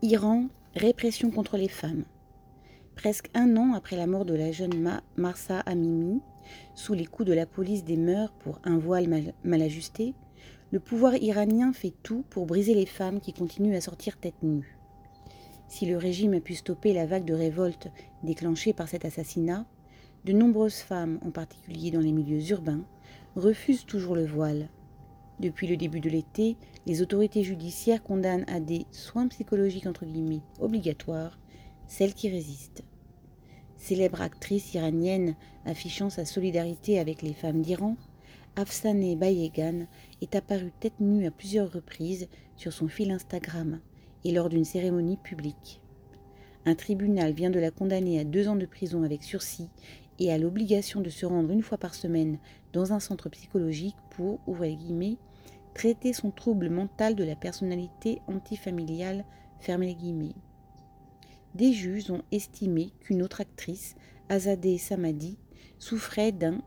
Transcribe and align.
Iran, 0.00 0.46
répression 0.76 1.32
contre 1.32 1.56
les 1.56 1.66
femmes. 1.66 2.04
Presque 2.94 3.30
un 3.34 3.56
an 3.56 3.72
après 3.74 3.96
la 3.96 4.06
mort 4.06 4.24
de 4.24 4.34
la 4.34 4.52
jeune 4.52 5.00
Marsa 5.16 5.58
Amimi, 5.66 6.20
sous 6.76 6.94
les 6.94 7.04
coups 7.04 7.28
de 7.28 7.34
la 7.34 7.46
police 7.46 7.82
des 7.82 7.96
mœurs 7.96 8.32
pour 8.38 8.60
un 8.62 8.78
voile 8.78 9.08
mal, 9.42 9.60
ajusté, 9.60 10.14
le 10.70 10.78
pouvoir 10.78 11.16
iranien 11.16 11.72
fait 11.72 11.94
tout 12.04 12.24
pour 12.30 12.46
briser 12.46 12.74
les 12.74 12.86
femmes 12.86 13.20
qui 13.20 13.32
continuent 13.32 13.74
à 13.74 13.80
sortir 13.80 14.18
tête 14.18 14.40
nue. 14.40 14.78
Si 15.66 15.84
le 15.84 15.96
régime 15.96 16.34
a 16.34 16.40
pu 16.40 16.54
stopper 16.54 16.92
la 16.92 17.06
vague 17.06 17.24
de 17.24 17.34
révolte 17.34 17.88
déclenchée 18.22 18.72
par 18.72 18.88
cet 18.88 19.04
assassinat, 19.04 19.66
de 20.24 20.32
nombreuses 20.32 20.78
femmes, 20.78 21.18
en 21.26 21.32
particulier 21.32 21.90
dans 21.90 21.98
les 21.98 22.12
milieux 22.12 22.52
urbains, 22.52 22.84
refusent 23.34 23.84
toujours 23.84 24.14
le 24.14 24.26
voile. 24.26 24.68
Depuis 25.40 25.66
le 25.66 25.76
début 25.76 26.00
de 26.00 26.10
l'été, 26.10 26.56
les 26.86 27.00
autorités 27.00 27.44
judiciaires 27.44 28.02
condamnent 28.02 28.44
à 28.48 28.60
des 28.60 28.86
soins 28.90 29.28
psychologiques 29.28 29.86
entre 29.86 30.04
guillemets 30.04 30.42
obligatoires 30.60 31.38
celles 31.86 32.14
qui 32.14 32.28
résistent. 32.28 32.84
Célèbre 33.76 34.20
actrice 34.20 34.74
iranienne 34.74 35.34
affichant 35.64 36.10
sa 36.10 36.24
solidarité 36.24 36.98
avec 36.98 37.22
les 37.22 37.32
femmes 37.32 37.62
d'Iran, 37.62 37.96
Afsaneh 38.56 39.16
Bayegan 39.16 39.86
est 40.20 40.34
apparue 40.34 40.72
tête 40.80 40.98
nue 41.00 41.26
à 41.26 41.30
plusieurs 41.30 41.72
reprises 41.72 42.28
sur 42.56 42.72
son 42.72 42.88
fil 42.88 43.10
Instagram 43.10 43.80
et 44.24 44.32
lors 44.32 44.48
d'une 44.48 44.64
cérémonie 44.64 45.16
publique. 45.16 45.80
Un 46.66 46.74
tribunal 46.74 47.32
vient 47.32 47.50
de 47.50 47.60
la 47.60 47.70
condamner 47.70 48.18
à 48.18 48.24
deux 48.24 48.48
ans 48.48 48.56
de 48.56 48.66
prison 48.66 49.04
avec 49.04 49.22
sursis 49.22 49.68
et 50.18 50.32
à 50.32 50.38
l'obligation 50.38 51.00
de 51.00 51.10
se 51.10 51.26
rendre 51.26 51.52
une 51.52 51.62
fois 51.62 51.78
par 51.78 51.94
semaine 51.94 52.38
dans 52.72 52.92
un 52.92 53.00
centre 53.00 53.28
psychologique 53.28 53.96
pour, 54.10 54.40
traiter 55.74 56.12
son 56.12 56.30
trouble 56.30 56.70
mental 56.70 57.14
de 57.14 57.24
la 57.24 57.36
personnalité 57.36 58.20
antifamiliale, 58.26 59.24
fermez. 59.60 59.96
Des 61.54 61.72
juges 61.72 62.10
ont 62.10 62.22
estimé 62.32 62.90
qu'une 63.00 63.22
autre 63.22 63.40
actrice, 63.40 63.94
Azadeh 64.28 64.78
Samadi, 64.78 65.38
souffrait 65.78 66.32
d'un, 66.32 66.60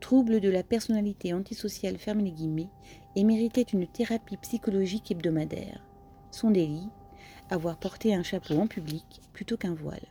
trouble 0.00 0.40
de 0.40 0.50
la 0.50 0.62
personnalité 0.62 1.32
antisociale, 1.32 1.96
et 3.16 3.24
méritait 3.24 3.62
une 3.62 3.86
thérapie 3.86 4.36
psychologique 4.36 5.10
hebdomadaire. 5.10 5.84
Son 6.30 6.50
délit, 6.50 6.88
avoir 7.48 7.78
porté 7.78 8.14
un 8.14 8.22
chapeau 8.22 8.58
en 8.58 8.66
public 8.66 9.20
plutôt 9.32 9.56
qu'un 9.56 9.74
voile. 9.74 10.06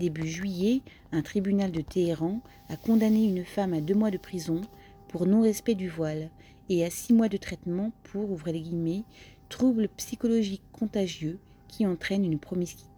Début 0.00 0.26
juillet, 0.26 0.82
un 1.12 1.22
tribunal 1.22 1.70
de 1.70 1.80
Téhéran 1.80 2.40
a 2.68 2.76
condamné 2.76 3.24
une 3.24 3.44
femme 3.44 3.74
à 3.74 3.80
deux 3.80 3.94
mois 3.94 4.10
de 4.10 4.18
prison 4.18 4.60
pour 5.08 5.26
non-respect 5.26 5.76
du 5.76 5.88
voile 5.88 6.30
et 6.68 6.84
à 6.84 6.90
six 6.90 7.12
mois 7.12 7.28
de 7.28 7.36
traitement 7.36 7.92
pour, 8.02 8.36
les 8.46 8.60
guillemets, 8.60 9.04
troubles 9.48 9.88
psychologiques 9.96 10.64
contagieux 10.72 11.38
qui 11.68 11.86
entraînent 11.86 12.24
une, 12.24 12.38
promiscuité 12.38 12.88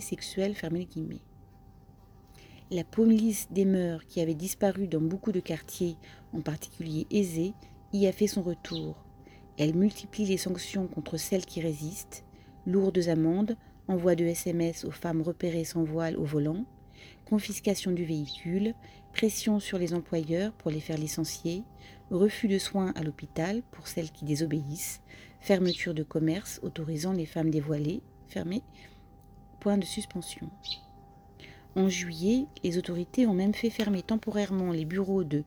sexuelle. 0.00 0.56
La 2.70 2.82
police 2.82 3.46
des 3.52 3.64
mœurs 3.64 4.04
qui 4.06 4.20
avait 4.20 4.34
disparu 4.34 4.88
dans 4.88 5.00
beaucoup 5.00 5.30
de 5.30 5.40
quartiers, 5.40 5.96
en 6.32 6.40
particulier 6.40 7.06
aisés, 7.12 7.54
y 7.92 8.08
a 8.08 8.12
fait 8.12 8.26
son 8.26 8.42
retour. 8.42 8.96
Elle 9.56 9.76
multiplie 9.76 10.26
les 10.26 10.38
sanctions 10.38 10.88
contre 10.88 11.16
celles 11.16 11.46
qui 11.46 11.60
résistent, 11.60 12.24
lourdes 12.66 13.08
amendes, 13.08 13.56
envoi 13.88 14.14
de 14.14 14.24
SMS 14.24 14.84
aux 14.84 14.90
femmes 14.90 15.22
repérées 15.22 15.64
sans 15.64 15.84
voile 15.84 16.16
au 16.16 16.24
volant, 16.24 16.64
confiscation 17.24 17.92
du 17.92 18.04
véhicule, 18.04 18.74
pression 19.12 19.60
sur 19.60 19.78
les 19.78 19.94
employeurs 19.94 20.52
pour 20.52 20.70
les 20.70 20.80
faire 20.80 20.98
licencier, 20.98 21.62
refus 22.10 22.48
de 22.48 22.58
soins 22.58 22.92
à 22.96 23.02
l'hôpital 23.02 23.62
pour 23.70 23.88
celles 23.88 24.10
qui 24.10 24.24
désobéissent, 24.24 25.00
fermeture 25.40 25.94
de 25.94 26.02
commerce 26.02 26.60
autorisant 26.62 27.12
les 27.12 27.26
femmes 27.26 27.50
dévoilées, 27.50 28.02
fermées, 28.28 28.62
point 29.60 29.78
de 29.78 29.84
suspension. 29.84 30.50
En 31.76 31.88
juillet, 31.88 32.46
les 32.62 32.78
autorités 32.78 33.26
ont 33.26 33.34
même 33.34 33.54
fait 33.54 33.70
fermer 33.70 34.02
temporairement 34.02 34.70
les 34.70 34.84
bureaux 34.84 35.24
de 35.24 35.42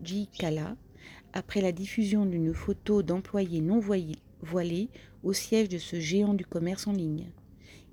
Dijikala 0.00 0.76
après 1.32 1.60
la 1.60 1.72
diffusion 1.72 2.26
d'une 2.26 2.52
photo 2.54 3.02
d'employés 3.02 3.60
non 3.60 3.80
voilés 4.42 4.88
au 5.22 5.32
siège 5.32 5.68
de 5.68 5.78
ce 5.78 6.00
géant 6.00 6.34
du 6.34 6.44
commerce 6.44 6.86
en 6.86 6.92
ligne. 6.92 7.30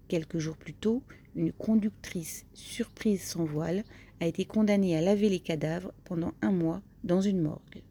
Quelques 0.08 0.40
jours 0.40 0.58
plus 0.58 0.74
tôt, 0.74 1.02
une 1.36 1.52
conductrice 1.52 2.46
surprise 2.54 3.22
sans 3.22 3.46
voile 3.46 3.84
a 4.20 4.28
été 4.28 4.46
condamnée 4.46 4.96
à 4.96 5.02
laver 5.02 5.30
les 5.30 5.40
cadavres 5.40 5.94
pendant 6.04 6.34
un 6.42 6.52
mois 6.52 6.82
dans 7.04 7.22
une 7.22 7.42
morgue. 7.42 7.82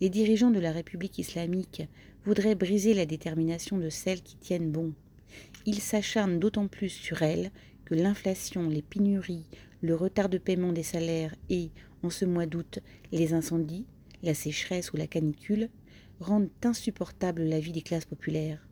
Les 0.00 0.10
dirigeants 0.10 0.50
de 0.50 0.60
la 0.60 0.72
République 0.72 1.18
islamique 1.18 1.82
voudraient 2.24 2.54
briser 2.54 2.94
la 2.94 3.06
détermination 3.06 3.78
de 3.78 3.90
celles 3.90 4.22
qui 4.22 4.36
tiennent 4.36 4.70
bon. 4.70 4.92
Ils 5.66 5.80
s'acharnent 5.80 6.38
d'autant 6.38 6.68
plus 6.68 6.88
sur 6.88 7.22
elles 7.22 7.50
que 7.84 7.94
l'inflation, 7.94 8.68
les 8.68 8.82
pénuries, 8.82 9.46
le 9.82 9.94
retard 9.94 10.28
de 10.28 10.38
paiement 10.38 10.72
des 10.72 10.82
salaires 10.82 11.34
et, 11.50 11.70
en 12.02 12.10
ce 12.10 12.24
mois 12.24 12.46
d'août, 12.46 12.78
les 13.12 13.34
incendies, 13.34 13.86
la 14.22 14.34
sécheresse 14.34 14.92
ou 14.92 14.96
la 14.96 15.06
canicule 15.06 15.68
rendent 16.20 16.50
insupportable 16.62 17.42
la 17.42 17.60
vie 17.60 17.72
des 17.72 17.82
classes 17.82 18.04
populaires. 18.04 18.66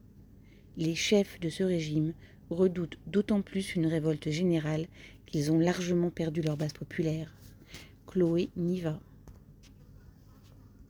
Les 0.76 0.94
chefs 0.94 1.38
de 1.40 1.48
ce 1.48 1.62
régime 1.62 2.14
redoutent 2.50 2.98
d'autant 3.06 3.42
plus 3.42 3.74
une 3.74 3.86
révolte 3.86 4.30
générale 4.30 4.86
qu'ils 5.26 5.50
ont 5.52 5.58
largement 5.58 6.10
perdu 6.10 6.42
leur 6.42 6.56
base 6.56 6.72
populaire. 6.72 7.32
Chloé 8.06 8.50
Niva. 8.56 9.00